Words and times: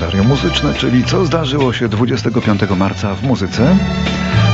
kalendarium 0.00 0.26
muzyczne, 0.28 0.74
czyli 0.74 1.04
co 1.04 1.26
zdarzyło 1.26 1.72
się 1.72 1.88
25 1.88 2.60
marca 2.76 3.14
w 3.14 3.22
muzyce. 3.22 3.76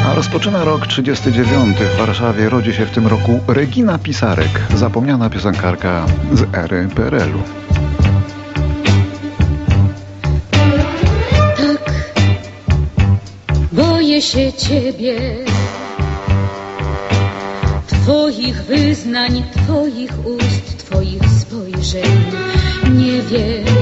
A 0.07 0.15
rozpoczyna 0.15 0.65
rok 0.65 0.87
39. 0.87 1.77
W 1.79 1.99
Warszawie 1.99 2.49
rodzi 2.49 2.73
się 2.73 2.87
w 2.87 2.91
tym 2.91 3.07
roku 3.07 3.41
Regina 3.49 3.99
Pisarek, 3.99 4.61
zapomniana 4.75 5.31
piosenkarka 5.31 6.07
z 6.33 6.55
ery 6.55 6.89
PRL-u. 6.95 7.43
Tak, 11.57 11.93
boję 13.73 14.23
się 14.23 14.53
ciebie, 14.53 15.19
Twoich 17.87 18.65
wyznań, 18.65 19.43
Twoich 19.57 20.27
ust, 20.27 20.79
Twoich 20.79 21.23
spojrzeń. 21.41 22.33
Nie 22.95 23.23
wiem, 23.23 23.76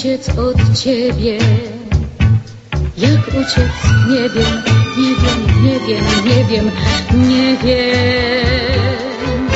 uciec 0.00 0.28
od 0.28 0.78
ciebie. 0.78 1.38
Jak 2.98 3.28
uciec? 3.28 3.72
Nie 4.08 4.28
wiem, 4.28 4.62
nie 4.98 5.14
wiem, 5.14 5.38
nie 5.64 5.78
wiem, 5.80 6.04
nie 6.24 6.44
wiem, 6.44 6.70
nie 7.28 7.56
wiem. 7.64 9.46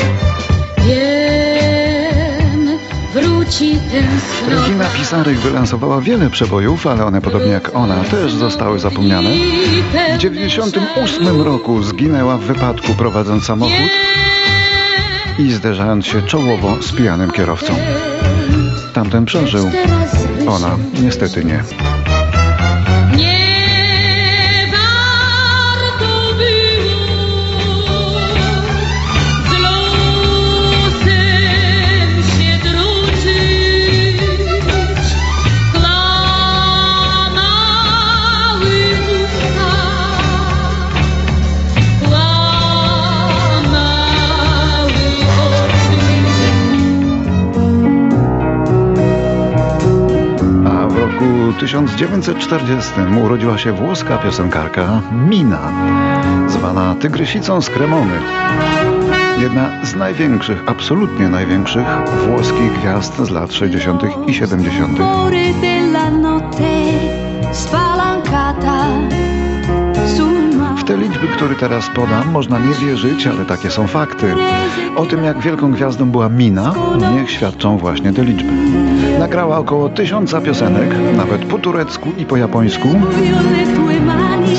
Wiem, 0.87 2.77
wróci 3.13 3.79
tęsknota. 3.91 4.61
Regina 4.61 4.85
Pisarek 4.85 5.37
wylansowała 5.37 6.01
wiele 6.01 6.29
przebojów, 6.29 6.87
ale 6.87 7.05
one 7.05 7.21
podobnie 7.21 7.51
jak 7.51 7.75
ona 7.75 8.03
też 8.03 8.33
zostały 8.33 8.79
zapomniane. 8.79 9.29
W 10.15 10.17
98 10.17 11.41
roku 11.41 11.83
zginęła 11.83 12.37
w 12.37 12.41
wypadku 12.41 12.93
prowadząc 12.93 13.45
samochód 13.45 13.91
i 15.39 15.51
zderzając 15.51 16.05
się 16.05 16.21
czołowo 16.21 16.77
z 16.81 16.91
pijanym 16.91 17.31
kierowcą. 17.31 17.75
Tamten 18.95 19.25
przeżył, 19.25 19.69
ona 20.47 20.77
niestety 21.03 21.45
nie. 21.45 21.63
Roku 51.15 51.53
1940 51.59 52.91
urodziła 53.23 53.57
się 53.57 53.73
włoska 53.73 54.17
piosenkarka 54.17 55.01
Mina, 55.11 55.71
zwana 56.47 56.95
Tygrysicą 56.95 57.61
z 57.61 57.69
Kremony. 57.69 58.13
Jedna 59.39 59.85
z 59.85 59.95
największych, 59.95 60.63
absolutnie 60.65 61.29
największych 61.29 61.85
włoskich 62.27 62.73
gwiazd 62.79 63.17
z 63.17 63.29
lat 63.29 63.53
60. 63.53 64.03
i 64.27 64.33
70. 64.33 64.99
rumore 64.99 65.53
della 65.61 66.09
notte 66.09 66.83
spalancata 67.51 68.85
sul 70.17 70.55
mare. 70.57 70.77
W 70.77 70.83
te 70.83 70.97
liczby, 70.97 71.27
które 71.27 71.55
teraz 71.55 71.89
podam, 71.95 72.31
można 72.31 72.59
nie 72.59 72.73
wierzyć, 72.73 73.27
ale 73.27 73.45
takie 73.45 73.71
są 73.71 73.87
fakty. 73.87 74.33
O 74.95 75.05
tym, 75.05 75.23
jak 75.23 75.39
wielką 75.39 75.71
gwiazdą 75.71 76.11
była 76.11 76.29
Mina, 76.29 76.73
niech 77.15 77.31
świadczą 77.31 77.77
właśnie 77.77 78.13
te 78.13 78.23
liczby. 78.23 78.51
Nagrała 79.19 79.57
około 79.57 79.89
tysiąca 79.89 80.41
piosenek, 80.41 80.89
nawet 81.17 81.45
po 81.45 81.57
turecku 81.57 82.09
i 82.17 82.25
po 82.25 82.37
japońsku. 82.37 82.87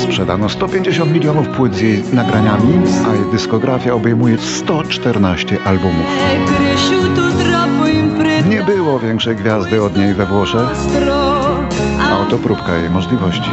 Sprzedano 0.03 0.49
150 0.49 1.13
milionów 1.13 1.47
płyt 1.47 1.75
z 1.75 1.81
jej 1.81 2.03
nagraniami, 2.13 2.73
a 3.09 3.15
jej 3.15 3.31
dyskografia 3.31 3.93
obejmuje 3.93 4.37
114 4.37 5.57
albumów. 5.65 6.05
Nie 8.49 8.63
było 8.63 8.99
większej 8.99 9.35
gwiazdy 9.35 9.83
od 9.83 9.97
niej 9.97 10.13
we 10.13 10.25
Włoszech, 10.25 10.69
a 12.01 12.19
oto 12.19 12.37
próbka 12.37 12.75
jej 12.75 12.89
możliwości. 12.89 13.51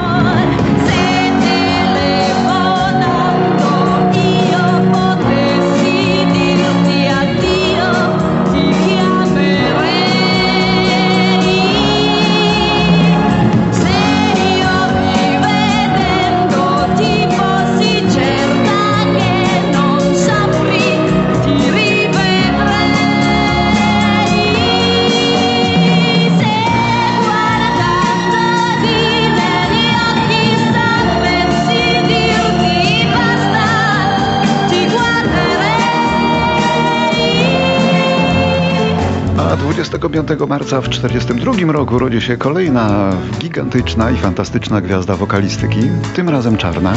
25 40.25 40.49
marca 40.49 40.81
w 40.81 40.89
1942 40.89 41.73
roku 41.73 41.99
rodzi 41.99 42.21
się 42.21 42.37
kolejna 42.37 43.13
gigantyczna 43.39 44.11
i 44.11 44.17
fantastyczna 44.17 44.81
gwiazda 44.81 45.17
wokalistyki, 45.17 45.81
tym 46.15 46.29
razem 46.29 46.57
czarna. 46.57 46.93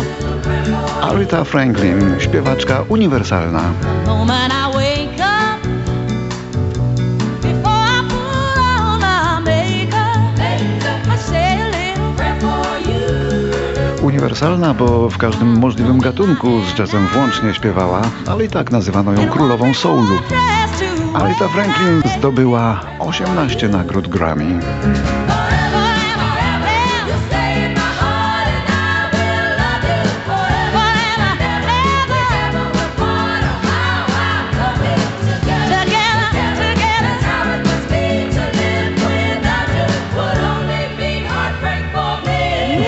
Aretha 1.02 1.44
Franklin, 1.44 2.16
śpiewaczka 2.20 2.84
uniwersalna. 2.90 3.62
you. 12.86 14.08
Uniwersalna, 14.08 14.74
bo 14.74 15.10
w 15.10 15.18
każdym 15.18 15.60
możliwym 15.60 16.00
gatunku 16.00 16.62
z 16.62 16.80
jazzem 16.80 17.08
włącznie 17.08 17.54
śpiewała, 17.54 18.02
ale 18.28 18.46
i 18.46 18.50
tak 18.50 18.72
nazywano 18.72 19.14
ją 19.14 19.30
królową 19.30 19.74
soulu. 19.74 20.16
Aretha 21.18 21.48
Franklin 21.48 22.02
zdobyła 22.18 22.82
18 23.00 23.70
nagród 23.70 24.08
Grammy. 24.08 24.60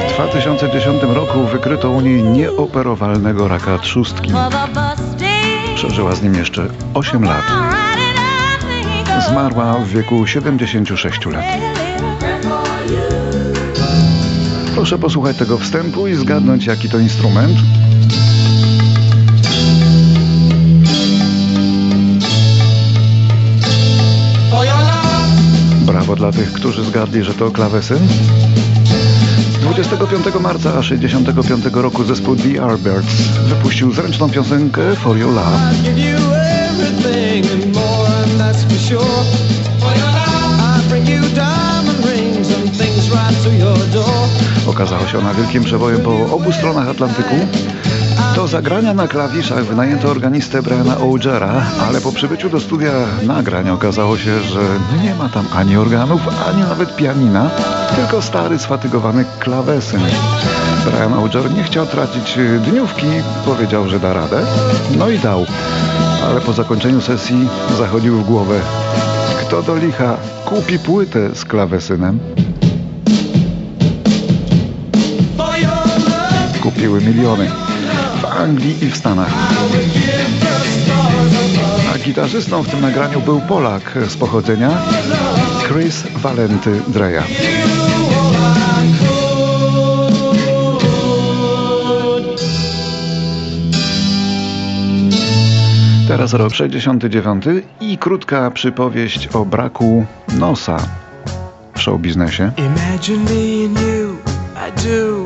W 0.10 0.14
2010 0.14 1.04
roku 1.04 1.44
wykryto 1.44 1.90
u 1.90 2.02
niej 2.02 2.24
nieoperowalnego 2.24 3.48
raka 3.48 3.78
trzustki. 3.78 4.32
Przeżyła 5.76 6.16
z 6.16 6.22
nim 6.22 6.36
jeszcze 6.36 6.68
8 6.94 7.24
lat. 7.24 7.89
Zmarła 9.28 9.74
w 9.74 9.88
wieku 9.88 10.28
76 10.28 11.26
lat. 11.26 11.46
Proszę 14.76 14.98
posłuchać 14.98 15.38
tego 15.38 15.58
wstępu 15.58 16.08
i 16.08 16.16
zgadnąć, 16.16 16.66
jaki 16.66 16.90
to 16.90 17.00
instrument. 17.00 17.58
Brawo 25.86 26.16
dla 26.16 26.32
tych, 26.32 26.54
którzy 26.54 26.84
zgadli, 26.84 27.24
że 27.24 27.34
to 27.34 27.52
klawesyn. 27.52 28.08
25 29.62 30.26
marca 30.42 30.84
65 30.84 31.66
roku 31.74 32.04
zespół 32.04 32.36
The 32.36 32.50
Yardbirds 32.50 33.16
wypuścił 33.48 33.94
zręczną 33.94 34.30
piosenkę 34.30 34.96
For 34.96 35.18
Your 35.18 35.34
Love. 35.34 36.29
Door. 38.90 39.30
Okazała 44.68 45.08
się 45.08 45.18
ona 45.18 45.34
wielkim 45.34 45.64
przebojem 45.64 46.02
po 46.02 46.36
obu 46.36 46.52
stronach 46.52 46.88
Atlantyku. 46.88 47.36
Do 48.36 48.48
zagrania 48.48 48.94
na 48.94 49.08
klawiszach 49.08 49.66
wynajęto 49.66 50.10
organistę 50.10 50.62
Briana 50.62 50.98
Ogera, 50.98 51.66
ale 51.88 52.02
po 52.02 52.12
przybyciu 52.12 52.50
do 52.50 52.60
studia 52.60 52.92
nagrań 53.24 53.70
okazało 53.70 54.18
się, 54.18 54.42
że 54.42 54.60
nie 55.04 55.16
ma 55.16 55.30
tam 55.30 55.46
ani 55.56 55.78
organów, 55.78 56.22
ani 56.50 56.62
nawet 56.62 56.96
pianina, 56.96 57.50
tylko 57.96 58.22
stary, 58.22 58.60
sfatygowany 58.60 59.26
klawesyn. 59.40 60.02
Brian 60.86 61.14
Auger 61.14 61.54
nie 61.54 61.64
chciał 61.64 61.86
tracić 61.86 62.40
dniówki, 62.66 63.08
powiedział, 63.46 63.90
że 63.90 64.00
da 64.00 64.14
radę. 64.14 64.42
No 64.98 65.10
i 65.10 65.20
dał. 65.20 65.46
Ale 66.24 66.42
po 66.42 66.54
zakończeniu 66.54 67.02
sesji 67.02 67.48
zachodził 67.78 68.18
w 68.18 68.26
głowę 68.26 68.60
Kto 69.42 69.64
do 69.64 69.76
licha 69.76 70.18
kupi 70.46 70.80
płytę 70.80 71.36
z 71.36 71.46
klawesynem? 71.46 72.20
Kupiły 76.62 77.02
miliony 77.02 77.52
w 78.22 78.26
Anglii 78.26 78.84
i 78.84 78.90
w 78.90 78.98
Stanach. 78.98 79.34
A 81.94 81.98
gitarzystą 81.98 82.64
w 82.64 82.70
tym 82.70 82.82
nagraniu 82.82 83.22
był 83.22 83.42
Polak 83.42 83.98
z 84.08 84.18
pochodzenia 84.18 84.70
Chris 85.68 86.04
Valenty 86.16 86.82
Dreja. 86.88 87.24
Teraz 96.10 96.34
rok 96.34 96.54
69 96.54 97.46
i 97.82 97.98
krótka 97.98 98.52
przypowieść 98.52 99.28
o 99.28 99.46
braku 99.46 100.06
nosa 100.40 100.78
w 101.74 101.82
showbiznesie. 101.82 102.52
Imagine 102.58 103.18
me 103.24 103.66
and 103.66 103.80
you, 103.80 104.18
I 104.68 104.72
do. 104.84 105.24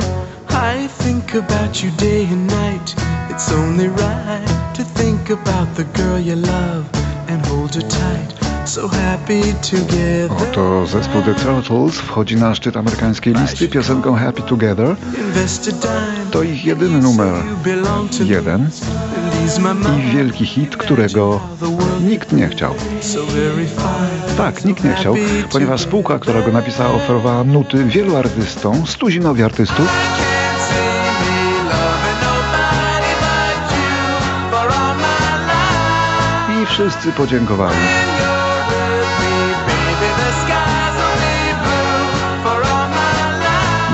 I 0.50 0.88
think 1.04 1.36
about 1.36 1.84
you 1.84 1.92
day 1.92 2.28
and 2.32 2.48
night. 2.48 2.96
It's 3.30 3.54
only 3.54 3.88
right 3.88 4.74
to 4.74 4.84
think 4.84 5.32
about 5.32 5.76
the 5.76 5.84
girl 5.84 6.20
you 6.26 6.36
love 6.36 6.84
and 7.30 7.48
hold 7.48 7.76
her 7.76 7.84
tight. 7.84 8.44
Oto 10.30 10.86
zespół 10.86 11.22
The 11.22 11.36
Turtles 11.36 11.96
wchodzi 11.96 12.36
na 12.36 12.56
szczyt 12.56 12.78
amerykańskiej 12.78 13.34
listy 13.34 13.68
piosenką 13.68 14.16
Happy 14.16 14.42
Together. 14.42 14.96
To 16.32 16.44
ich 16.44 16.66
jedyny 16.66 17.02
numer 17.02 17.34
jeden 18.26 18.70
I 19.44 20.12
wielki 20.16 20.46
hit, 20.46 20.78
którego 20.78 21.40
nikt 22.02 22.32
nie 22.32 22.48
chciał. 22.48 22.76
Tak, 24.38 24.66
nikt 24.66 24.84
nie 24.84 24.94
chciał, 24.94 25.16
ponieważ 25.52 25.82
spółka, 25.82 26.20
która 26.20 26.42
go 26.42 26.52
napisała, 26.52 26.94
oferowała 26.94 27.44
nuty 27.44 27.86
wielu 27.86 28.16
artystom, 28.16 28.88
stuzinowi 28.88 29.44
artystów, 29.44 29.88
i 36.64 36.66
wszyscy 36.66 37.12
podziękowali. 37.12 37.78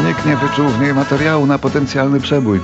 Nikt 0.08 0.26
nie 0.26 0.38
wyczuł 0.38 0.68
w 0.68 0.82
niej 0.82 0.94
materiału 0.94 1.46
na 1.46 1.60
potencjalny 1.60 2.20
przebój. 2.20 2.60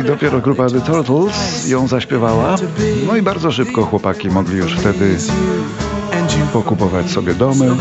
I 0.00 0.04
dopiero 0.04 0.40
grupa 0.40 0.66
The 0.66 0.80
Turtles 0.80 1.68
ją 1.68 1.88
zaśpiewała. 1.88 2.56
No 3.06 3.16
i 3.16 3.22
bardzo 3.22 3.52
szybko 3.52 3.84
chłopaki 3.84 4.28
mogli 4.28 4.56
już 4.56 4.76
wtedy 4.76 5.18
pokupować 6.52 7.10
sobie 7.10 7.34
domy, 7.34 7.76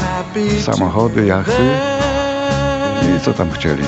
samochody, 0.61 1.25
jachty 1.25 1.63
i 3.17 3.19
co 3.25 3.33
tam 3.33 3.51
chcieli. 3.51 3.83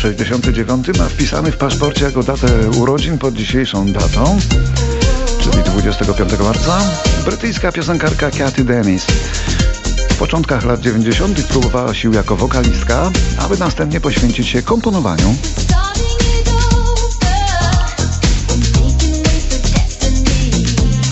69 0.00 0.98
ma 0.98 1.08
wpisany 1.08 1.52
w 1.52 1.56
paszporcie 1.56 2.04
jako 2.04 2.22
datę 2.22 2.70
urodzin 2.70 3.18
pod 3.18 3.34
dzisiejszą 3.34 3.92
datą, 3.92 4.38
czyli 5.40 5.62
25 5.62 6.38
marca, 6.38 6.80
brytyjska 7.24 7.72
piosenkarka 7.72 8.30
Cathy 8.30 8.64
Dennis. 8.64 9.06
W 10.10 10.16
początkach 10.16 10.64
lat 10.64 10.80
90. 10.80 11.42
próbowała 11.42 11.94
sił 11.94 12.12
jako 12.12 12.36
wokalistka, 12.36 13.10
aby 13.38 13.58
następnie 13.58 14.00
poświęcić 14.00 14.48
się 14.48 14.62
komponowaniu. 14.62 15.34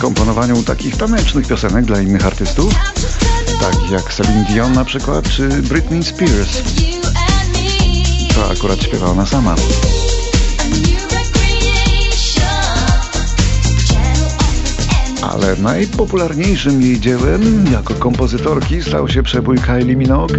Komponowaniu 0.00 0.62
takich 0.62 0.96
tanecznych 0.96 1.46
piosenek 1.46 1.85
dla 1.85 2.00
innych 2.00 2.26
artystów, 2.26 2.75
takich 3.61 3.90
jak 3.90 4.14
Celine 4.14 4.44
Dion 4.44 4.73
na 4.73 4.85
przykład, 4.85 5.29
czy 5.29 5.49
Britney 5.49 6.05
Spears. 6.05 6.62
To 8.38 8.50
akurat 8.50 8.82
śpiewa 8.82 9.06
ona 9.06 9.26
sama. 9.26 9.55
Ale 15.23 15.56
najpopularniejszym 15.56 16.82
jej 16.82 17.00
dziełem 17.00 17.64
jako 17.73 17.94
kompozytorki 17.94 18.82
stał 18.82 19.08
się 19.08 19.23
przebój 19.23 19.58
Kylie 19.58 19.96
Minogue 19.96 20.35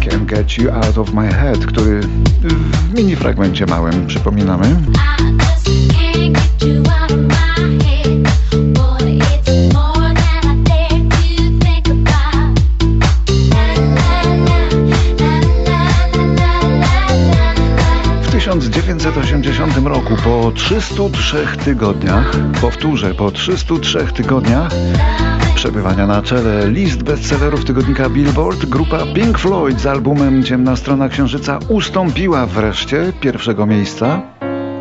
Can't 0.00 0.24
Get 0.24 0.58
You 0.58 0.70
Out 0.70 0.98
of 0.98 1.12
My 1.12 1.28
Head, 1.28 1.66
który 1.66 2.00
w 2.00 2.94
mini 2.94 3.16
fragmencie 3.16 3.66
małym 3.66 4.06
przypominamy. 4.06 4.76
1980 18.58 19.86
roku 19.86 20.14
po 20.24 20.52
303 20.54 21.46
tygodniach, 21.64 22.32
powtórzę, 22.60 23.14
po 23.14 23.30
303 23.30 24.06
tygodniach 24.06 24.70
przebywania 25.54 26.06
na 26.06 26.22
czele 26.22 26.68
list 26.68 27.02
bestsellerów 27.02 27.64
tygodnika 27.64 28.08
Billboard, 28.10 28.66
grupa 28.66 28.98
Pink 29.14 29.38
Floyd 29.38 29.80
z 29.80 29.86
albumem 29.86 30.44
Ciemna 30.44 30.76
Strona 30.76 31.08
Księżyca 31.08 31.58
ustąpiła 31.68 32.46
wreszcie 32.46 33.12
pierwszego 33.20 33.66
miejsca, 33.66 34.22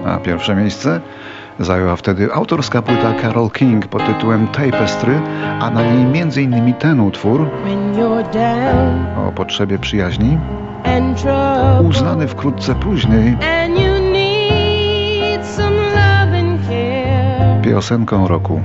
a 0.05 0.17
pierwsze 0.17 0.55
miejsce 0.55 1.01
zajęła 1.59 1.95
wtedy 1.95 2.33
autorska 2.33 2.81
płyta 2.81 3.13
Carol 3.21 3.51
King 3.51 3.87
pod 3.87 4.05
tytułem 4.05 4.47
Tapestry, 4.47 5.21
a 5.59 5.69
na 5.69 5.81
niej 5.81 6.21
m.in. 6.21 6.73
ten 6.73 6.99
utwór 6.99 7.49
o 9.27 9.31
potrzebie 9.31 9.79
przyjaźni, 9.79 10.37
uznany 11.83 12.27
wkrótce 12.27 12.75
później 12.75 13.37
piosenką 17.63 18.27
roku. 18.27 18.61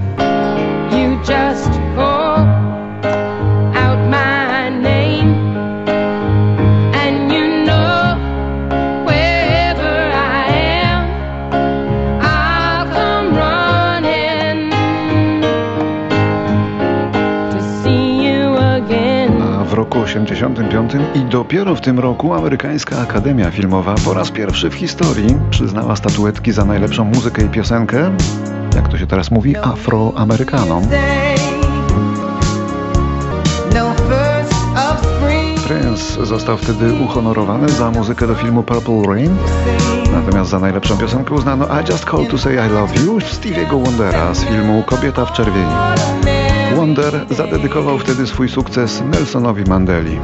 1985 20.13 20.93
i 21.15 21.25
dopiero 21.25 21.75
w 21.75 21.81
tym 21.81 21.99
roku 21.99 22.35
Amerykańska 22.35 22.99
Akademia 22.99 23.51
Filmowa 23.51 23.95
po 24.05 24.15
raz 24.15 24.31
pierwszy 24.31 24.71
w 24.71 24.75
historii 24.75 25.37
przyznała 25.51 25.97
statuetki 25.97 26.53
za 26.53 26.65
najlepszą 26.65 27.05
muzykę 27.05 27.43
i 27.45 27.49
piosenkę, 27.49 28.17
jak 28.75 28.89
to 28.89 28.99
się 28.99 29.07
teraz 29.07 29.31
mówi, 29.31 29.57
afroamerykanom. 29.57 30.83
Prince 35.67 36.27
został 36.27 36.57
wtedy 36.57 36.93
uhonorowany 36.93 37.69
za 37.69 37.91
muzykę 37.91 38.27
do 38.27 38.35
filmu 38.35 38.63
Purple 38.63 39.03
Rain. 39.09 39.37
Natomiast 40.13 40.51
za 40.51 40.59
najlepszą 40.59 40.99
piosenkę 40.99 41.35
uznano 41.35 41.67
I 41.81 41.91
Just 41.91 42.05
Call 42.05 42.27
to 42.27 42.39
Say 42.39 42.55
I 42.55 42.73
Love 42.73 42.95
You 43.05 43.19
Stevie'ego 43.19 43.85
Wondera 43.85 44.35
z 44.35 44.45
filmu 44.45 44.83
Kobieta 44.87 45.25
w 45.25 45.33
czerwieni. 45.33 45.73
Wonder 46.77 47.27
zadedykował 47.31 47.99
wtedy 47.99 48.27
swój 48.27 48.49
sukces 48.49 49.03
Nelsonowi 49.13 49.65
Mandeli. 49.65 50.19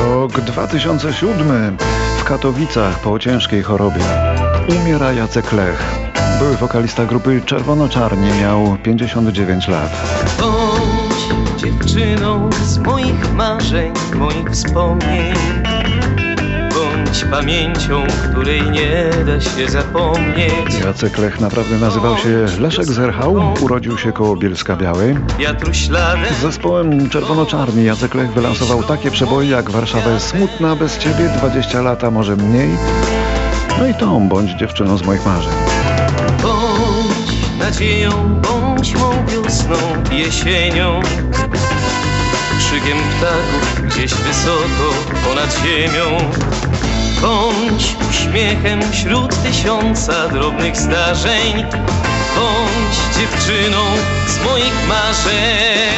Rok 0.00 0.40
2007 0.40 1.76
w 2.18 2.24
Katowicach 2.24 2.98
po 3.00 3.18
ciężkiej 3.18 3.62
chorobie. 3.62 4.04
Umiera 4.68 5.12
Jacek 5.12 5.52
Lech. 5.52 6.07
Były 6.38 6.56
wokalista 6.56 7.06
grupy 7.06 7.40
Czerwono-Czarni, 7.46 8.40
miał 8.40 8.76
59 8.82 9.68
lat. 9.68 9.90
Bądź 10.40 11.60
dziewczyną 11.60 12.50
z 12.52 12.78
moich 12.78 13.34
marzeń, 13.34 13.92
moich 14.14 14.50
wspomnień. 14.50 15.34
Bądź 16.74 17.24
pamięcią, 17.24 18.02
której 18.30 18.70
nie 18.70 19.10
da 19.26 19.40
się 19.40 19.68
zapomnieć. 19.68 20.80
Jacek 20.84 21.18
Lech 21.18 21.40
naprawdę 21.40 21.78
nazywał 21.78 22.18
się 22.18 22.46
Leszek 22.60 22.84
Zerchał, 22.84 23.54
urodził 23.60 23.98
się 23.98 24.12
koło 24.12 24.36
Bielska 24.36 24.76
Białej. 24.76 25.16
Z 26.38 26.42
zespołem 26.42 27.10
Czerwono-Czarni 27.10 27.84
Jacek 27.84 28.14
Lech 28.14 28.32
wylansował 28.32 28.82
takie 28.82 29.10
przeboje 29.10 29.50
jak 29.50 29.70
Warszawa 29.70 30.10
jest 30.10 30.26
smutna 30.28 30.76
bez 30.76 30.98
ciebie, 30.98 31.28
20 31.38 31.82
lata 31.82 32.10
może 32.10 32.36
mniej. 32.36 32.68
No 33.78 33.86
i 33.86 33.94
tą 33.94 34.28
bądź 34.28 34.50
dziewczyną 34.50 34.98
z 34.98 35.02
moich 35.02 35.26
marzeń. 35.26 35.67
Bądź 37.68 37.80
nadzieją, 37.80 38.10
bądź 38.42 38.94
mą 38.94 39.26
wiosną, 39.26 39.76
jesienią. 40.12 41.00
Krzykiem 42.58 42.98
ptaków 42.98 43.82
gdzieś 43.86 44.14
wysoko 44.14 44.94
ponad 45.28 45.58
ziemią. 45.64 46.18
Bądź 47.22 47.96
uśmiechem 48.10 48.80
wśród 48.92 49.42
tysiąca 49.42 50.28
drobnych 50.28 50.76
zdarzeń. 50.76 51.64
Bądź 52.36 53.18
dziewczyną 53.18 53.78
z 54.26 54.44
moich 54.44 54.88
marzeń. 54.88 55.88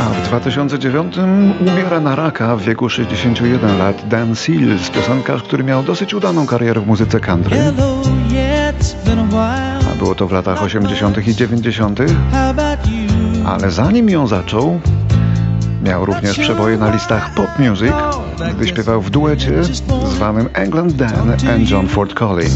A 0.00 0.04
w 0.04 0.28
2009 0.28 1.14
umiera 1.60 2.00
na 2.00 2.16
raka 2.16 2.56
w 2.56 2.62
wieku 2.62 2.88
61 2.88 3.78
lat 3.78 4.08
Dan 4.08 4.36
Seals, 4.36 4.90
piosenkarz, 4.90 5.42
który 5.42 5.64
miał 5.64 5.82
dosyć 5.82 6.14
udaną 6.14 6.46
karierę 6.46 6.80
w 6.80 6.86
muzyce 6.86 7.20
country. 7.20 7.56
Hello, 7.56 8.02
yeah, 8.32 9.69
było 10.00 10.14
to 10.14 10.26
w 10.28 10.32
latach 10.32 10.62
80. 10.62 11.28
i 11.28 11.34
90., 11.34 11.98
How 12.32 12.50
about 12.50 12.86
you? 12.86 13.46
ale 13.46 13.70
zanim 13.70 14.08
ją 14.10 14.26
zaczął, 14.26 14.80
miał 15.82 16.04
również 16.04 16.38
przeboje 16.38 16.78
na 16.78 16.90
listach 16.94 17.34
pop 17.34 17.48
music, 17.58 17.92
gdy 18.56 18.68
śpiewał 18.68 19.02
w 19.02 19.10
duecie 19.10 19.52
zwanym 20.14 20.48
England 20.52 20.92
Dan 20.92 21.30
and 21.30 21.70
John 21.70 21.88
Ford 21.88 22.14
Colley. 22.14 22.48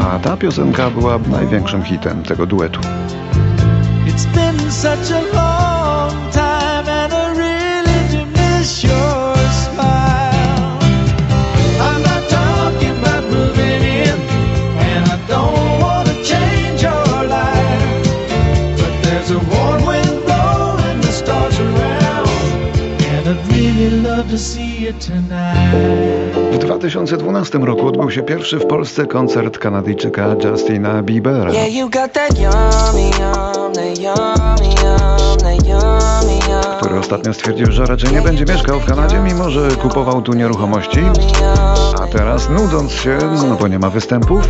A 0.00 0.18
ta 0.18 0.36
piosenka 0.36 0.90
była 0.90 1.18
największym 1.18 1.82
hitem 1.82 2.22
tego 2.22 2.46
duetu. 2.46 2.80
It's 4.06 4.26
been 4.34 4.72
such 4.72 5.16
a 5.16 5.20
long 5.36 6.32
time, 6.32 6.45
W 26.52 26.58
2012 26.58 27.58
roku 27.58 27.86
odbył 27.86 28.10
się 28.10 28.22
pierwszy 28.22 28.58
w 28.58 28.66
Polsce 28.66 29.06
koncert 29.06 29.58
Kanadyjczyka 29.58 30.36
Justina 30.44 31.02
Biebera. 31.02 31.52
Który 36.80 36.98
ostatnio 36.98 37.34
stwierdził, 37.34 37.72
że 37.72 37.86
raczej 37.86 38.12
nie 38.12 38.22
będzie 38.22 38.44
mieszkał 38.44 38.80
w 38.80 38.84
Kanadzie, 38.84 39.18
mimo 39.18 39.50
że 39.50 39.68
kupował 39.70 40.22
tu 40.22 40.32
nieruchomości. 40.32 41.00
A 42.02 42.06
teraz, 42.06 42.50
nudząc 42.50 42.92
się, 42.92 43.18
no 43.48 43.56
bo 43.60 43.68
nie 43.68 43.78
ma 43.78 43.90
występów, 43.90 44.40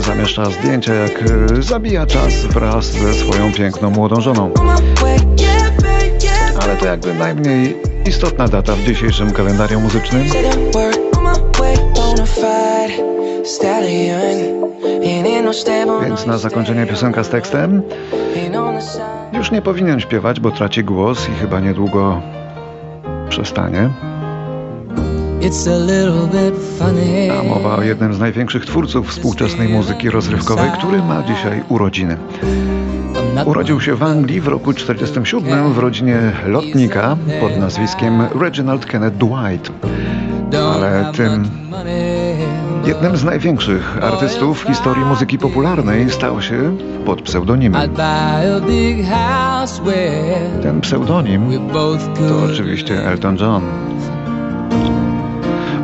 zamieszcza 0.00 0.44
zdjęcia, 0.44 0.94
jak 0.94 1.22
y, 1.58 1.62
zabija 1.62 2.06
czas 2.06 2.34
wraz 2.34 2.86
ze 2.86 3.14
swoją 3.14 3.52
piękną 3.52 3.90
młodą 3.90 4.20
żoną. 4.20 4.50
Ale 6.62 6.76
to 6.76 6.86
jakby 6.86 7.14
najmniej 7.14 7.91
istotna 8.06 8.48
data 8.48 8.72
w 8.72 8.84
dzisiejszym 8.84 9.32
kalendarium 9.32 9.82
muzycznym. 9.82 10.26
No 15.86 16.00
Więc 16.00 16.26
na 16.26 16.38
zakończenie 16.38 16.86
piosenka 16.86 17.24
z 17.24 17.28
tekstem 17.28 17.82
już 19.32 19.50
nie 19.50 19.62
powinien 19.62 20.00
śpiewać, 20.00 20.40
bo 20.40 20.50
traci 20.50 20.84
głos 20.84 21.28
i 21.28 21.32
chyba 21.32 21.60
niedługo 21.60 22.20
przestanie. 23.28 23.90
It's 25.42 25.66
a 25.66 25.78
little 25.78 26.26
bit 26.26 26.54
funny. 26.78 27.28
A 27.40 27.42
mowa 27.42 27.76
o 27.76 27.82
jednym 27.82 28.14
z 28.14 28.18
największych 28.18 28.66
twórców 28.66 29.08
współczesnej 29.08 29.68
muzyki 29.68 30.10
rozrywkowej, 30.10 30.70
który 30.78 31.02
ma 31.02 31.22
dzisiaj 31.22 31.62
urodziny. 31.68 32.16
Urodził 33.44 33.80
się 33.80 33.94
w 33.94 34.02
Anglii 34.02 34.40
w 34.40 34.48
roku 34.48 34.72
47 34.72 35.72
w 35.72 35.78
rodzinie 35.78 36.32
lotnika 36.46 37.16
pod 37.40 37.56
nazwiskiem 37.56 38.22
Reginald 38.40 38.86
Kenneth 38.86 39.16
Dwight. 39.16 39.72
ale 40.74 41.12
tym. 41.16 41.50
Jednym 42.84 43.16
z 43.16 43.24
największych 43.24 43.98
artystów 44.04 44.60
w 44.64 44.66
historii 44.66 45.04
muzyki 45.04 45.38
popularnej 45.38 46.10
stał 46.10 46.42
się 46.42 46.76
pod 47.04 47.22
pseudonimem. 47.22 47.90
Ten 50.62 50.80
pseudonim 50.80 51.68
to 52.28 52.44
oczywiście 52.52 53.06
Elton 53.06 53.36
John. 53.40 53.62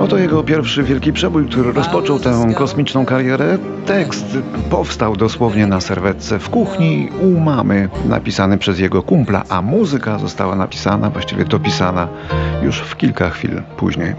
Oto 0.00 0.19
jego 0.19 0.43
pierwszy 0.43 0.83
wielki 0.83 1.12
przebój, 1.12 1.47
który 1.47 1.73
rozpoczął 1.73 2.19
tę 2.19 2.47
kosmiczną 2.57 3.07
karierę. 3.07 3.59
Tekst 3.87 4.38
powstał 4.71 5.17
dosłownie 5.17 5.67
na 5.67 5.81
serwetce 5.81 6.38
w 6.38 6.50
kuchni 6.50 7.09
u 7.21 7.40
mamy, 7.40 7.88
napisany 8.05 8.59
przez 8.59 8.78
jego 8.78 9.02
kumpla, 9.02 9.45
a 9.49 9.62
muzyka 9.62 10.19
została 10.19 10.57
napisana, 10.57 11.11
właściwie 11.11 11.45
dopisana 11.45 12.09
już 12.62 12.78
w 12.78 12.97
kilka 12.97 13.31
chwil 13.31 13.62
później. 13.76 14.14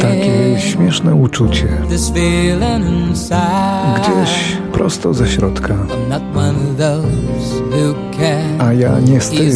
Takie 0.00 0.60
śmieszne 0.60 1.14
uczucie, 1.14 1.68
This 1.88 2.10
feeling 2.10 2.86
inside. 3.08 4.00
gdzieś 4.00 4.56
prosto 4.72 5.14
ze 5.14 5.28
środka, 5.28 5.74
I'm 5.74 6.08
not 6.08 6.22
one 6.36 6.48
of 6.70 6.76
those 6.78 7.60
who 7.70 7.94
can 8.18 8.60
a 8.68 8.72
ja 8.72 9.00
nie 9.00 9.20
z 9.20 9.30
tych, 9.30 9.54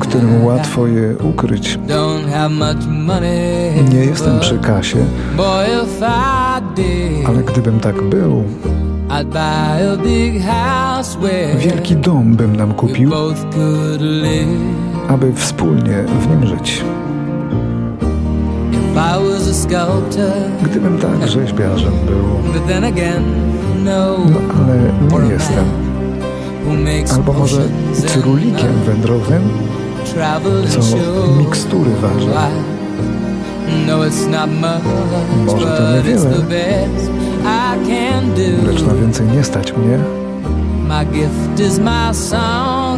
którym 0.00 0.44
łatwo 0.44 0.86
je 0.86 1.16
ukryć. 1.16 1.78
Don't 1.88 2.30
have 2.32 2.48
much 2.48 2.86
money. 2.88 3.84
Nie 3.92 4.04
jestem 4.04 4.40
przy 4.40 4.58
kasie, 4.58 4.98
Boy, 5.36 5.64
if 5.84 6.06
I 6.06 6.74
did, 6.76 7.28
ale 7.28 7.42
gdybym 7.42 7.80
tak 7.80 8.02
był, 8.02 8.44
I'd 9.08 9.28
buy 9.28 9.92
a 9.92 9.96
big 10.04 10.42
house 10.42 11.18
where 11.18 11.56
wielki 11.56 11.96
dom 11.96 12.34
bym 12.36 12.56
nam 12.56 12.68
we 12.68 12.74
kupił, 12.74 13.10
both 13.10 13.40
could 13.54 14.00
live. 14.00 14.85
Aby 15.08 15.32
wspólnie 15.32 16.04
w 16.20 16.28
nim 16.28 16.46
żyć. 16.46 16.84
Gdybym 20.62 20.98
tak 20.98 21.28
rzeźbiarzem 21.28 21.92
był, 22.06 22.52
no. 23.84 24.16
no 24.30 24.40
ale 24.62 24.76
nie 25.22 25.32
jestem. 25.34 25.64
Albo 27.14 27.32
może 27.32 27.62
cyrulikiem 28.06 28.72
wędrownym, 28.86 29.42
co 30.68 30.82
mikstury 31.38 31.90
waży. 32.02 32.26
No, 32.26 32.32
Może 35.46 35.66
to 35.66 35.82
niewiele. 35.96 36.30
Lecz 38.66 38.82
na 38.82 38.94
więcej 38.94 39.26
nie 39.26 39.44
stać 39.44 39.72
mnie. 39.76 39.98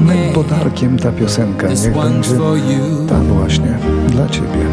Mym 0.01 0.33
podarkiem 0.35 0.99
ta 0.99 1.13
piosenka 1.13 1.69
niech 1.85 1.95
będzie 2.03 2.31
ta 3.09 3.15
właśnie, 3.21 3.79
dla 4.09 4.29
ciebie. 4.29 4.67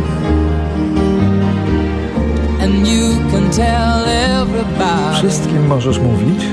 Wszystkim 5.18 5.68
możesz 5.68 6.00
mówić, 6.00 6.46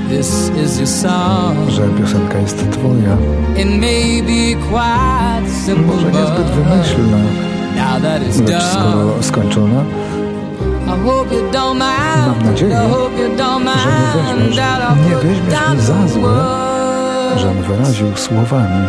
że 1.68 1.82
piosenka 1.88 2.38
jest 2.38 2.56
twoja. 2.70 3.16
Może 5.86 6.06
niezbyt 6.06 6.46
wymyślna, 6.46 7.18
lecz 8.40 8.62
skoro 8.72 9.22
skończona. 9.22 9.84
Mam 12.26 12.42
nadzieję, 12.44 12.76
że 13.78 13.88
nie 13.88 14.22
weźmiesz- 14.34 14.56
nie 15.08 15.16
weźmiesz 15.16 15.52
mi 15.74 15.80
za 15.80 16.08
złe. 16.08 16.71
Żem 17.38 17.62
wyraził 17.62 18.16
słowami, 18.16 18.86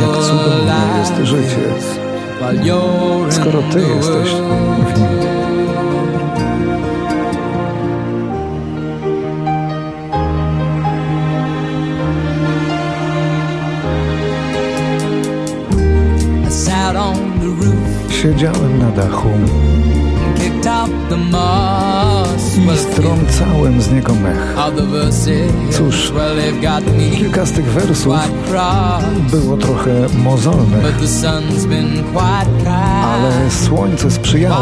jak 0.00 0.24
cudowne 0.24 0.80
jest 0.98 1.16
życie, 1.30 1.68
skoro 3.30 3.62
ty 3.72 3.80
jesteś 3.80 4.30
w 4.94 4.98
nim. 4.98 5.32
Siedziałem 18.22 18.78
na 18.78 18.90
dachu, 18.90 19.28
i 22.56 22.78
strącałem 22.78 23.82
z 23.82 23.90
niego 23.92 24.14
mech. 24.14 24.54
Cóż, 25.70 26.12
kilka 27.18 27.46
z 27.46 27.52
tych 27.52 27.64
wersów 27.64 28.14
było 29.30 29.56
trochę 29.56 29.90
mozolnych, 30.18 30.82
ale 33.04 33.50
słońce 33.50 34.10
sprzyjało, 34.10 34.56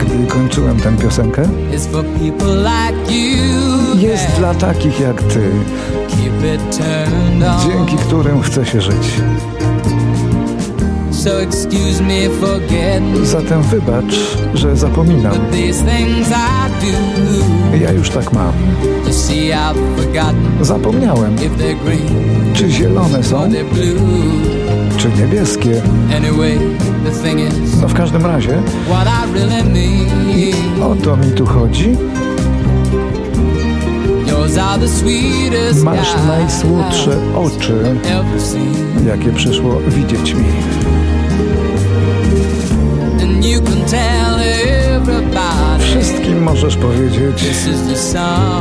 gdy 0.00 0.26
kończyłem 0.26 0.80
tę 0.80 0.96
piosenkę. 0.96 1.42
Jest 3.96 4.26
dla 4.38 4.54
takich 4.54 5.00
jak 5.00 5.22
ty, 5.22 5.50
dzięki 7.68 7.96
którym 7.96 8.42
chce 8.42 8.66
się 8.66 8.80
żyć. 8.80 9.20
Zatem 13.24 13.62
wybacz, 13.62 14.14
że 14.54 14.76
zapominam. 14.76 15.32
But 15.32 15.50
these 15.50 15.84
things 15.84 16.28
I 16.28 16.80
do. 16.80 17.76
Ja 17.84 17.92
już 17.92 18.10
tak 18.10 18.32
mam. 18.32 18.52
Zapomniałem, 20.60 21.34
if 21.34 21.48
they're 21.48 21.84
green 21.84 22.34
czy 22.54 22.70
zielone 22.70 23.22
są, 23.22 23.50
czy 24.96 25.08
niebieskie. 25.08 25.82
Anyway, 26.16 26.58
the 27.04 27.10
thing 27.10 27.40
is, 27.40 27.80
No 27.82 27.88
w 27.88 27.94
każdym 27.94 28.26
razie, 28.26 28.62
what 28.88 29.06
I 29.06 29.32
really 29.34 29.64
mean. 29.64 30.82
o 30.82 30.94
to 31.04 31.16
mi 31.16 31.32
tu 31.32 31.46
chodzi. 31.46 31.96
Masz 35.84 36.14
najsłodsze 36.26 37.18
oczy, 37.36 37.74
jakie 39.06 39.32
przyszło 39.32 39.80
widzieć 39.88 40.34
mi. 40.34 40.44
Wszystkim 45.78 46.42
możesz 46.42 46.76
powiedzieć, 46.76 47.40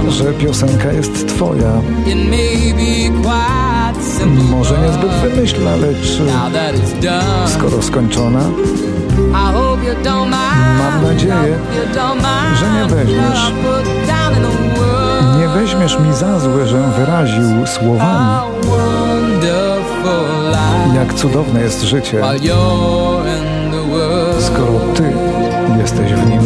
że 0.10 0.34
piosenka 0.34 0.92
jest 0.92 1.28
twoja. 1.28 1.72
Może 4.52 4.78
niezbyt 4.80 5.12
wymyślna, 5.12 5.76
lecz 5.76 6.18
skoro 7.48 7.82
skończona. 7.82 8.40
Mam 10.78 11.04
nadzieję, 11.14 11.58
że 12.60 12.66
nie 12.72 12.86
weźmiesz. 12.96 13.52
nie 15.40 15.48
weźmiesz 15.48 16.00
mi 16.00 16.14
za 16.14 16.40
złe, 16.40 16.68
że 16.68 16.82
wyraził 16.98 17.68
słowami, 17.68 18.54
jak 20.96 21.14
cudowne 21.14 21.62
jest 21.62 21.82
życie, 21.84 22.22
skoro 24.54 24.80
ty 24.96 25.14
jesteś 25.80 26.14
w 26.14 26.30
nim. 26.30 26.42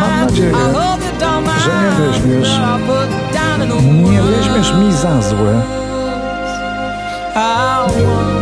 Mam 0.00 0.26
nadzieję, 0.26 0.52
że 1.64 1.70
nie 1.70 2.06
weźmiesz- 2.06 2.48
Nie 4.10 4.22
weźmiesz 4.22 4.74
mi 4.74 4.92
za 4.92 5.22
złe, 5.22 5.62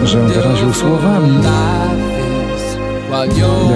że 0.04 0.20
wyraził 0.20 0.72
słowami, 0.72 1.38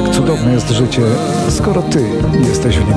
jak 0.05 0.14
cudowne 0.14 0.52
jest 0.52 0.71
życie, 0.71 1.02
skoro 1.49 1.83
ty 1.83 2.05
jesteś 2.49 2.79
w 2.79 2.88
nim. 2.88 2.97